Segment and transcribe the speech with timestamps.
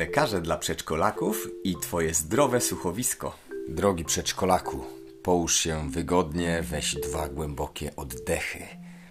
[0.00, 3.36] lekarze dla przedszkolaków i Twoje zdrowe słuchowisko.
[3.68, 4.84] Drogi przedszkolaku,
[5.22, 8.66] połóż się wygodnie, weź dwa głębokie oddechy.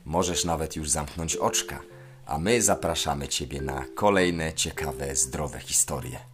[0.06, 1.80] Możesz nawet już zamknąć oczka,
[2.25, 6.29] a my zapraszamy Ciebie na kolejne ciekawe, zdrowe historie.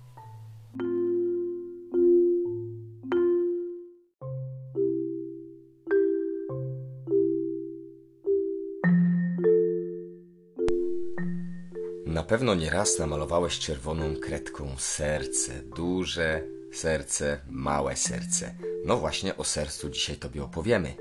[12.16, 16.42] Na pewno nieraz namalowałeś czerwoną kredką serce, duże
[16.74, 18.56] serce, małe serce.
[18.86, 20.96] No właśnie o sercu dzisiaj Tobie opowiemy.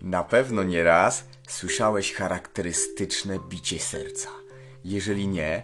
[0.00, 4.28] Na pewno nieraz słyszałeś charakterystyczne bicie serca.
[4.84, 5.62] Jeżeli nie,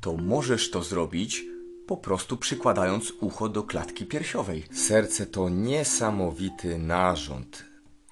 [0.00, 1.44] to możesz to zrobić
[1.86, 4.64] po prostu przykładając ucho do klatki piersiowej.
[4.72, 7.64] Serce to niesamowity narząd.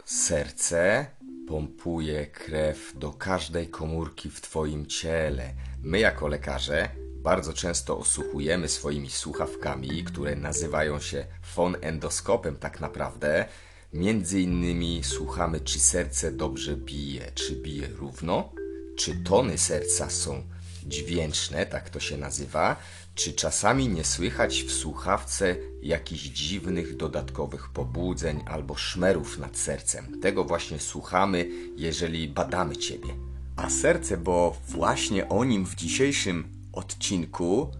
[0.04, 1.06] Serce
[1.50, 5.54] pompuje krew do każdej komórki w Twoim ciele.
[5.82, 13.46] My, jako lekarze, bardzo często osłuchujemy swoimi słuchawkami, które nazywają się fonendoskopem, tak naprawdę.
[13.92, 18.52] Między innymi słuchamy, czy serce dobrze bije, czy bije równo,
[18.96, 20.42] czy tony serca są
[20.86, 22.76] dźwięczne, tak to się nazywa,
[23.14, 30.20] czy czasami nie słychać w słuchawce jakichś dziwnych dodatkowych pobudzeń albo szmerów nad sercem.
[30.20, 33.08] Tego właśnie słuchamy, jeżeli badamy Ciebie.
[33.56, 37.70] A serce, bo właśnie o nim w dzisiejszym odcinku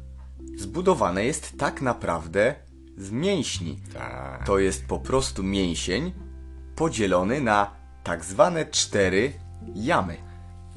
[0.56, 2.54] zbudowane jest tak naprawdę
[2.98, 3.78] z mięśni.
[3.94, 4.46] Tak.
[4.46, 6.12] To jest po prostu mięsień
[6.76, 7.70] podzielony na
[8.04, 9.32] tak zwane cztery
[9.74, 10.29] jamy.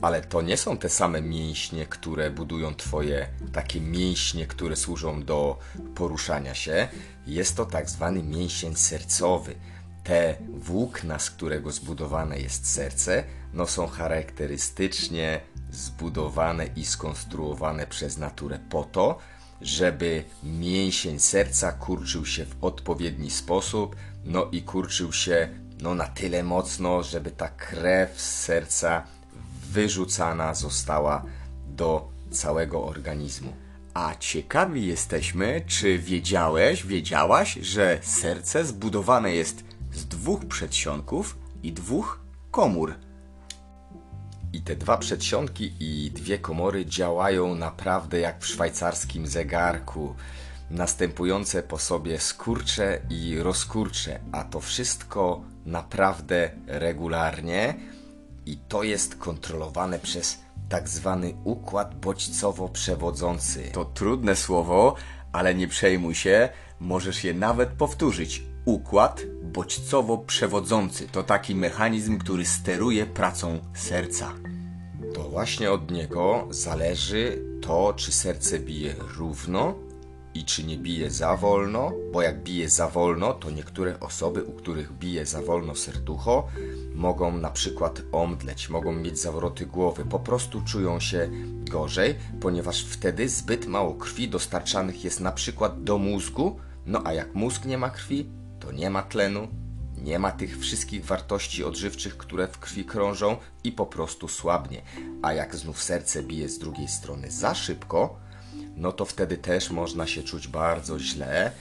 [0.03, 5.59] Ale to nie są te same mięśnie, które budują Twoje takie mięśnie, które służą do
[5.95, 6.87] poruszania się.
[7.27, 9.55] Jest to tak zwany mięsień sercowy.
[10.03, 18.59] Te włókna, z którego zbudowane jest serce, no są charakterystycznie zbudowane i skonstruowane przez naturę
[18.69, 19.17] po to,
[19.61, 25.49] żeby mięsień serca kurczył się w odpowiedni sposób, no i kurczył się
[25.81, 29.03] no na tyle mocno, żeby ta krew z serca
[29.73, 31.25] wyrzucana została
[31.67, 33.53] do całego organizmu.
[33.93, 39.63] A ciekawi jesteśmy, czy wiedziałeś, wiedziałaś, że serce zbudowane jest
[39.93, 42.19] z dwóch przedsionków i dwóch
[42.51, 42.95] komór.
[44.53, 50.15] I te dwa przedsionki i dwie komory działają naprawdę jak w szwajcarskim zegarku.
[50.69, 57.75] Następujące po sobie skurcze i rozkurcze, a to wszystko naprawdę regularnie
[58.45, 60.39] i to jest kontrolowane przez
[60.69, 63.71] tak zwany układ bodźcowo-przewodzący.
[63.71, 64.95] To trudne słowo,
[65.31, 66.49] ale nie przejmuj się,
[66.79, 68.43] możesz je nawet powtórzyć.
[68.65, 69.21] Układ
[69.53, 74.33] bodźcowo-przewodzący to taki mechanizm, który steruje pracą serca.
[75.13, 79.75] To właśnie od niego zależy to, czy serce bije równo
[80.33, 84.51] i czy nie bije za wolno, bo jak bije za wolno, to niektóre osoby, u
[84.51, 86.47] których bije za wolno serducho,
[86.93, 91.29] mogą na przykład omdleć, mogą mieć zawroty głowy, po prostu czują się
[91.69, 97.35] gorzej, ponieważ wtedy zbyt mało krwi dostarczanych jest na przykład do mózgu, no a jak
[97.35, 99.47] mózg nie ma krwi, to nie ma tlenu,
[99.97, 104.81] nie ma tych wszystkich wartości odżywczych, które w krwi krążą i po prostu słabnie.
[105.21, 108.15] A jak znów serce bije z drugiej strony za szybko,
[108.75, 111.51] no to wtedy też można się czuć bardzo źle.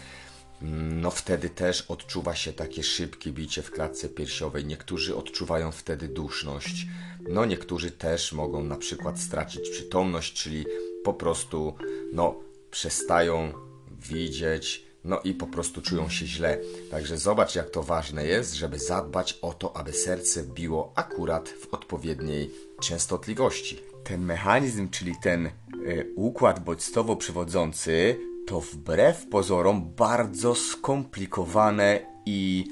[0.64, 4.64] No wtedy też odczuwa się takie szybkie bicie w klatce piersiowej.
[4.64, 6.86] Niektórzy odczuwają wtedy duszność.
[7.28, 10.66] No niektórzy też mogą na przykład stracić przytomność, czyli
[11.04, 11.74] po prostu
[12.12, 12.34] no
[12.70, 13.52] przestają
[13.90, 16.58] widzieć, no i po prostu czują się źle.
[16.90, 21.74] Także zobacz, jak to ważne jest, żeby zadbać o to, aby serce biło akurat w
[21.74, 23.78] odpowiedniej częstotliwości.
[24.04, 28.16] Ten mechanizm, czyli ten y, układ bodźcowo-przewodzący,
[28.52, 32.66] to wbrew pozorom bardzo skomplikowane i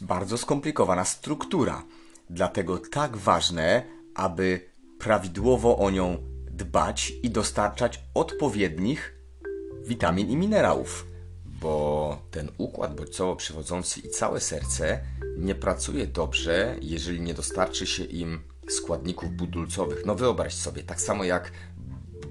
[0.00, 1.82] bardzo skomplikowana struktura.
[2.30, 3.82] Dlatego tak ważne,
[4.14, 4.60] aby
[4.98, 6.18] prawidłowo o nią
[6.50, 9.14] dbać i dostarczać odpowiednich
[9.86, 11.06] witamin i minerałów.
[11.60, 15.00] bo ten układ bodźcowo-przewodzący i całe serce
[15.38, 20.06] nie pracuje dobrze, jeżeli nie dostarczy się im składników budulcowych.
[20.06, 21.52] No wyobraź sobie, tak samo jak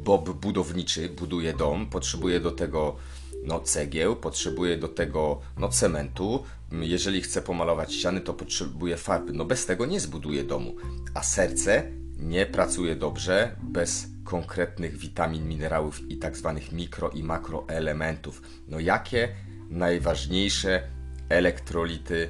[0.05, 2.95] Bob budowniczy buduje dom, potrzebuje do tego
[3.43, 6.43] no, cegieł, potrzebuje do tego no, cementu.
[6.71, 9.33] Jeżeli chce pomalować ściany, to potrzebuje farby.
[9.33, 10.75] No bez tego nie zbuduje domu.
[11.13, 18.41] A serce nie pracuje dobrze bez konkretnych witamin, minerałów i tak zwanych mikro i makroelementów.
[18.67, 19.29] No jakie
[19.69, 20.83] najważniejsze
[21.29, 22.29] elektrolity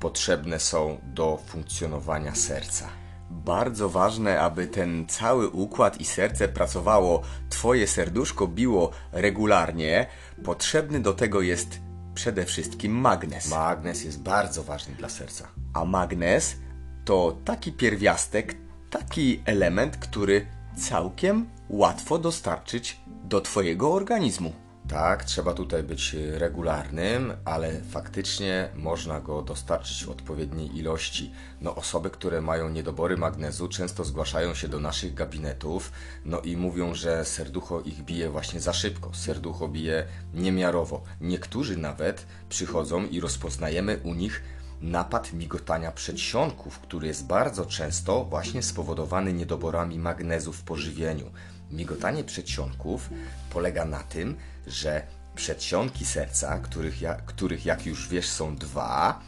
[0.00, 3.03] potrzebne są do funkcjonowania serca?
[3.34, 10.06] Bardzo ważne, aby ten cały układ i serce pracowało, twoje serduszko biło regularnie,
[10.44, 11.80] potrzebny do tego jest
[12.14, 13.50] przede wszystkim magnes.
[13.50, 15.48] Magnez jest bardzo ważny dla serca.
[15.74, 16.56] A magnes
[17.04, 18.56] to taki pierwiastek,
[18.90, 20.46] taki element, który
[20.76, 24.63] całkiem łatwo dostarczyć do twojego organizmu.
[24.88, 31.32] Tak, trzeba tutaj być regularnym, ale faktycznie można go dostarczyć w odpowiedniej ilości.
[31.60, 35.92] No, osoby, które mają niedobory magnezu, często zgłaszają się do naszych gabinetów,
[36.24, 41.02] no i mówią, że serducho ich bije właśnie za szybko, serducho bije niemiarowo.
[41.20, 44.42] Niektórzy nawet przychodzą i rozpoznajemy u nich
[44.80, 51.30] napad migotania przedsionków, który jest bardzo często właśnie spowodowany niedoborami magnezu w pożywieniu.
[51.70, 53.10] Migotanie przedsionków
[53.50, 59.20] polega na tym, że przedsionki serca, których, ja, których jak już wiesz są dwa,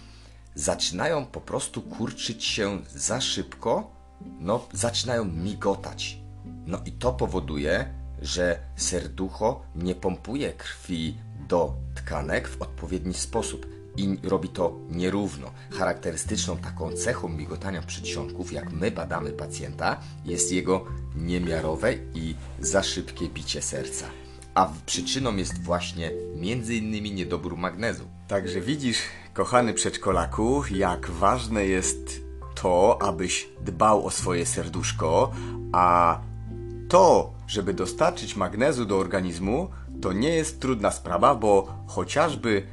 [0.55, 3.91] zaczynają po prostu kurczyć się za szybko,
[4.41, 6.19] no zaczynają migotać.
[6.67, 11.19] No i to powoduje, że serducho nie pompuje krwi
[11.49, 15.51] do tkanek w odpowiedni sposób i robi to nierówno.
[15.71, 20.85] Charakterystyczną taką cechą migotania przedsionków, jak my badamy pacjenta, jest jego
[21.17, 24.07] niemiarowe i za szybkie bicie serca.
[24.55, 26.11] A przyczyną jest właśnie
[26.69, 28.05] innymi niedobór magnezu.
[28.29, 28.99] Także widzisz,
[29.35, 32.21] kochany przedszkolaku, jak ważne jest
[32.55, 35.33] to, abyś dbał o swoje serduszko,
[35.73, 36.21] a
[36.89, 39.71] to, żeby dostarczyć magnezu do organizmu,
[40.01, 42.67] to nie jest trudna sprawa, bo chociażby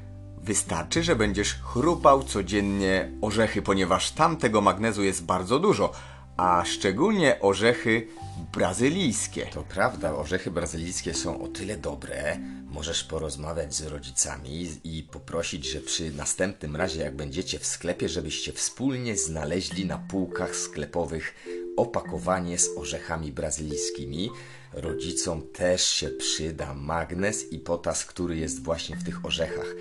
[0.44, 5.92] wystarczy, że będziesz chrupał codziennie orzechy, ponieważ tam tego magnezu jest bardzo dużo,
[6.38, 8.07] a szczególnie orzechy
[8.54, 9.45] brazylijskie.
[9.45, 15.80] To prawda, orzechy brazylijskie są o tyle dobre, możesz porozmawiać z rodzicami i poprosić, że
[15.80, 21.36] przy następnym razie, jak będziecie w sklepie, żebyście wspólnie znaleźli na półkach sklepowych
[21.78, 24.30] opakowanie z orzechami brazylijskimi.
[24.74, 29.75] Rodzicom też się przyda magnez i potas, który jest właśnie w tych orzechach.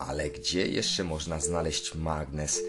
[0.00, 2.62] Ale gdzie jeszcze można znaleźć magnez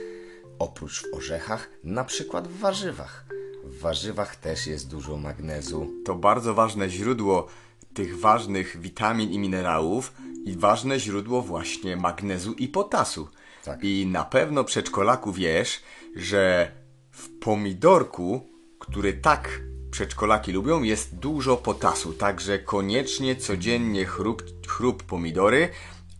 [0.59, 1.69] oprócz w orzechach?
[1.83, 3.25] Na przykład w warzywach.
[3.63, 5.87] W warzywach też jest dużo magnezu.
[6.05, 7.47] To bardzo ważne źródło
[7.93, 10.13] tych ważnych witamin i minerałów
[10.45, 13.27] i ważne źródło właśnie magnezu i potasu.
[13.63, 13.83] Tak.
[13.83, 15.79] I na pewno przedszkolaku wiesz,
[16.15, 16.71] że
[17.11, 18.49] w pomidorku,
[18.79, 19.61] który tak
[19.91, 22.13] przedszkolaki lubią, jest dużo potasu.
[22.13, 25.69] Także koniecznie codziennie chrup, chrup pomidory,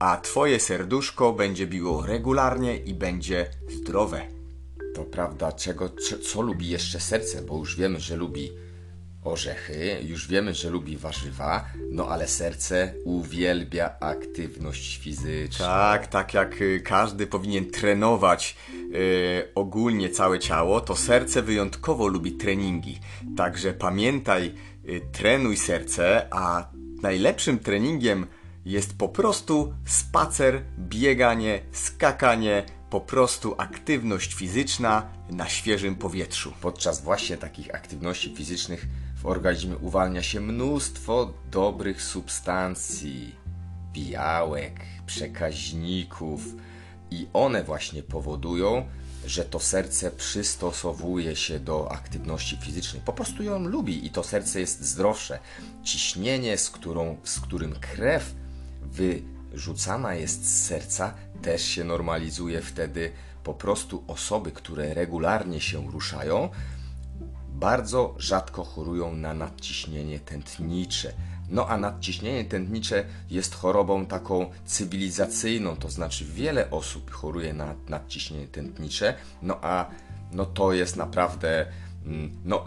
[0.02, 4.22] a twoje serduszko będzie biło regularnie i będzie zdrowe.
[4.96, 8.52] To prawda, czego, co, co lubi jeszcze serce, bo już wiemy, że lubi
[9.24, 15.66] orzechy, już wiemy, że lubi warzywa, no ale serce uwielbia aktywność fizyczną.
[15.66, 18.58] Tak, tak jak y, każdy powinien trenować
[18.96, 23.00] y, ogólnie całe ciało, to serce wyjątkowo lubi treningi.
[23.38, 24.54] Także pamiętaj,
[24.90, 26.72] y, trenuj serce, a
[27.02, 28.28] najlepszym treningiem
[28.66, 36.54] jest po prostu spacer, bieganie, skakanie, po prostu aktywność fizyczna na świeżym powietrzu.
[36.62, 43.36] Podczas właśnie takich aktywności fizycznych w organizmie uwalnia się mnóstwo dobrych substancji,
[43.94, 46.42] białek, przekaźników
[47.12, 48.86] i one właśnie powodują,
[49.26, 53.02] że to serce przystosowuje się do aktywności fizycznej.
[53.06, 55.40] Po prostu ją lubi i to serce jest zdrowsze.
[55.84, 58.36] Ciśnienie, z, którą, z którym krew
[58.82, 63.12] wyrzucana jest z serca, też się normalizuje wtedy.
[63.44, 66.50] Po prostu osoby, które regularnie się ruszają,
[67.50, 71.14] bardzo rzadko chorują na nadciśnienie tętnicze.
[71.50, 78.48] No a nadciśnienie tętnicze jest chorobą taką cywilizacyjną, to znaczy wiele osób choruje na nadciśnienie
[78.48, 79.90] tętnicze, no a
[80.32, 81.66] no to jest naprawdę
[82.06, 82.66] mm, no,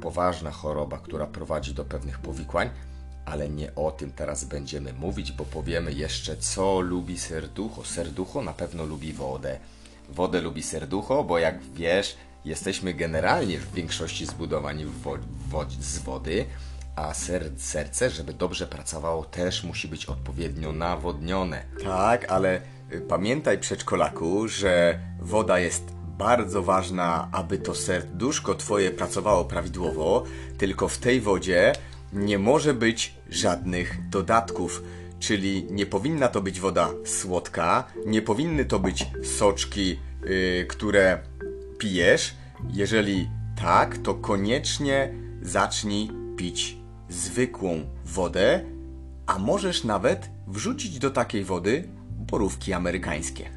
[0.00, 2.70] poważna choroba, która prowadzi do pewnych powikłań,
[3.24, 7.84] ale nie o tym teraz będziemy mówić, bo powiemy jeszcze, co lubi serducho.
[7.84, 9.58] Serducho na pewno lubi wodę.
[10.08, 15.98] Wodę lubi serducho, bo jak wiesz, jesteśmy generalnie w większości zbudowani w wo- wo- z
[15.98, 16.44] wody,
[16.96, 21.62] a ser- serce, żeby dobrze pracowało, też musi być odpowiednio nawodnione.
[21.84, 22.60] Tak, ale
[22.92, 25.84] y, pamiętaj przedszkolaku, że woda jest
[26.18, 30.24] bardzo ważna, aby to serduszko twoje pracowało prawidłowo,
[30.58, 31.72] tylko w tej wodzie
[32.12, 34.82] nie może być żadnych dodatków.
[35.18, 39.06] Czyli nie powinna to być woda słodka, nie powinny to być
[39.38, 41.18] soczki, y, które
[41.78, 42.34] pijesz.
[42.72, 46.76] Jeżeli tak, to koniecznie zacznij pić
[47.08, 48.64] zwykłą wodę,
[49.26, 53.50] a możesz nawet wrzucić do takiej wody borówki amerykańskie.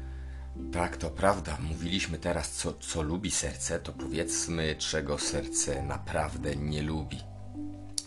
[0.72, 1.58] Tak, to prawda.
[1.60, 7.35] Mówiliśmy teraz, co, co lubi serce, to powiedzmy, czego serce naprawdę nie lubi.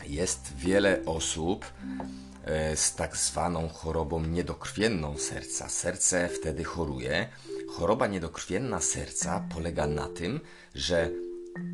[0.09, 1.65] Jest wiele osób
[2.45, 5.69] e, z tak zwaną chorobą niedokrwienną serca.
[5.69, 7.29] Serce wtedy choruje.
[7.69, 10.39] Choroba niedokrwienna serca polega na tym,
[10.75, 11.09] że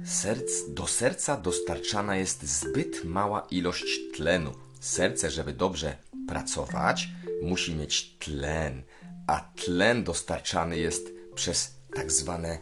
[0.06, 4.51] serc, do serca dostarczana jest zbyt mała ilość tlenu.
[4.80, 7.10] Serce, żeby dobrze pracować,
[7.42, 8.84] musi mieć tlen,
[9.27, 12.58] a tlen dostarczany jest przez tak zwane,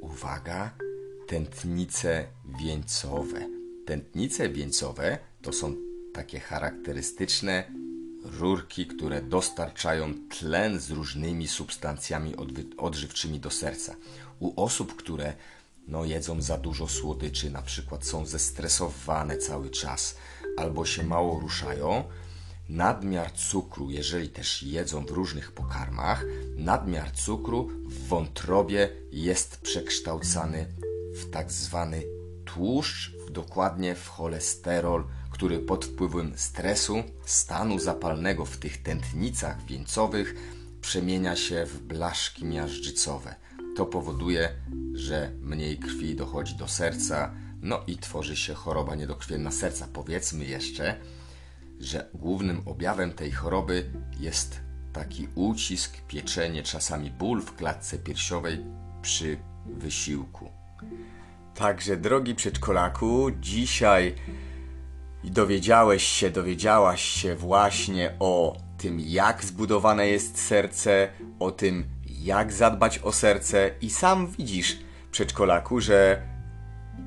[0.00, 0.70] uwaga,
[1.26, 2.26] tętnice
[2.60, 3.55] wieńcowe.
[3.86, 5.74] Tętnice wieńcowe to są
[6.14, 7.64] takie charakterystyczne
[8.24, 12.34] rurki, które dostarczają tlen z różnymi substancjami
[12.76, 13.96] odżywczymi do serca.
[14.38, 15.34] U osób, które
[15.88, 20.16] no, jedzą za dużo słodyczy, na przykład są zestresowane cały czas
[20.56, 22.04] albo się mało ruszają,
[22.68, 26.24] nadmiar cukru, jeżeli też jedzą w różnych pokarmach,
[26.56, 30.66] nadmiar cukru w wątrobie jest przekształcany
[31.14, 32.02] w tak zwany
[32.44, 40.34] tłuszcz, dokładnie w cholesterol, który pod wpływem stresu, stanu zapalnego w tych tętnicach wieńcowych
[40.80, 43.34] przemienia się w blaszki miażdżycowe.
[43.76, 44.48] To powoduje,
[44.94, 49.88] że mniej krwi dochodzi do serca, no i tworzy się choroba niedokrwienna serca.
[49.92, 51.00] Powiedzmy jeszcze,
[51.80, 53.90] że głównym objawem tej choroby
[54.20, 54.60] jest
[54.92, 58.64] taki ucisk, pieczenie, czasami ból w klatce piersiowej
[59.02, 60.50] przy wysiłku.
[61.56, 64.14] Także, drogi przedszkolaku, dzisiaj
[65.24, 71.08] dowiedziałeś się, dowiedziałaś się właśnie o tym, jak zbudowane jest serce,
[71.38, 71.84] o tym,
[72.22, 74.78] jak zadbać o serce, i sam widzisz,
[75.10, 76.22] przedszkolaku, że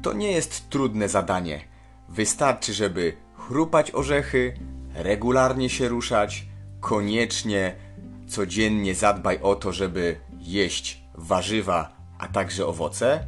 [0.02, 1.62] to nie jest trudne zadanie.
[2.10, 4.54] Wystarczy, żeby chrupać orzechy,
[4.94, 6.46] regularnie się ruszać,
[6.80, 7.76] koniecznie
[8.28, 13.26] codziennie zadbaj o to, żeby jeść warzywa, a także owoce,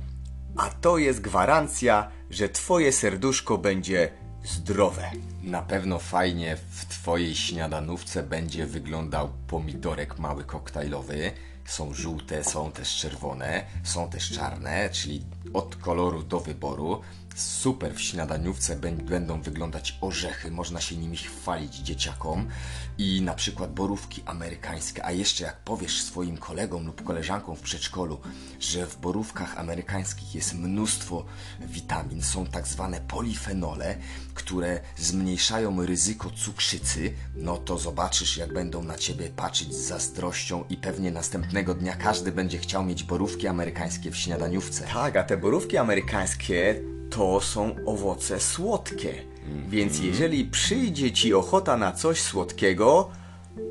[0.55, 4.11] a to jest gwarancja, że twoje serduszko będzie
[4.43, 5.11] zdrowe.
[5.43, 11.31] Na pewno fajnie w Twojej śniadanówce będzie wyglądał pomidorek mały koktajlowy.
[11.65, 17.01] Są żółte, są też czerwone, są też czarne, czyli od koloru do wyboru.
[17.35, 22.47] Super w śniadaniówce bę- będą wyglądać orzechy, można się nimi chwalić dzieciakom
[22.97, 25.05] i na przykład borówki amerykańskie.
[25.05, 28.19] A jeszcze jak powiesz swoim kolegom lub koleżankom w przedszkolu,
[28.59, 31.25] że w borówkach amerykańskich jest mnóstwo
[31.59, 33.97] witamin, są tak zwane polifenole,
[34.33, 40.77] które zmniejszają ryzyko cukrzycy, no to zobaczysz, jak będą na ciebie patrzeć z zazdrością i
[40.77, 44.87] pewnie następnego dnia każdy będzie chciał mieć borówki amerykańskie w śniadaniówce.
[44.93, 46.81] Tak, a te borówki amerykańskie
[47.11, 49.13] to są owoce słodkie.
[49.69, 53.09] Więc jeżeli przyjdzie ci ochota na coś słodkiego,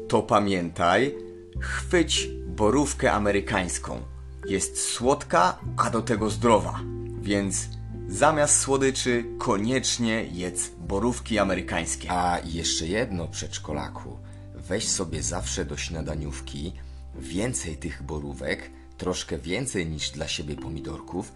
[0.09, 1.15] to pamiętaj,
[1.61, 4.01] chwyć borówkę amerykańską.
[4.47, 6.81] Jest słodka, a do tego zdrowa.
[7.23, 7.69] Więc
[8.09, 12.11] zamiast słodyczy koniecznie jedz borówki amerykańskie.
[12.11, 14.19] A jeszcze jedno, przedszkolaku.
[14.55, 16.73] Weź sobie zawsze do śniadaniówki
[17.15, 21.33] więcej tych borówek, troszkę więcej niż dla siebie pomidorków.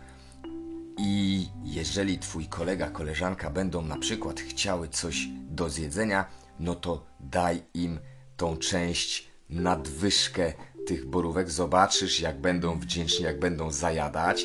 [0.99, 6.25] I jeżeli twój kolega, koleżanka będą na przykład chciały coś do zjedzenia,
[6.61, 7.99] no to daj im
[8.37, 10.53] tą część nadwyżkę
[10.87, 11.51] tych borówek.
[11.51, 14.45] Zobaczysz, jak będą wdzięczni, jak będą zajadać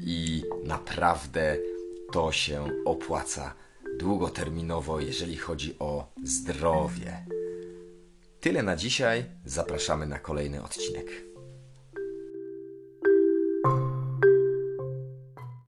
[0.00, 1.56] i naprawdę
[2.12, 3.54] to się opłaca
[3.98, 7.26] długoterminowo, jeżeli chodzi o zdrowie.
[8.40, 9.24] Tyle na dzisiaj.
[9.44, 11.33] Zapraszamy na kolejny odcinek.